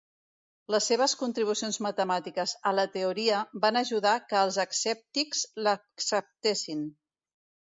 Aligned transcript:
Les 0.75 0.85
seves 0.91 1.13
contribucions 1.19 1.77
matemàtiques 1.87 2.55
a 2.71 2.73
la 2.79 2.87
teoria 2.97 3.41
van 3.67 3.79
ajudar 3.83 4.15
que 4.33 4.41
els 4.47 4.59
escèptics 4.67 5.45
l'acceptessin. 5.69 6.83